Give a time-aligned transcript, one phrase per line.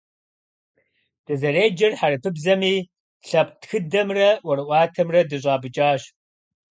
[1.25, 2.73] Дызэреджэр хьэрыпыбзэми,
[3.27, 6.01] лъэпкъ тхыдэмрэ ӀуэрыӀуатэмрэ дыщӀапӀыкӀащ.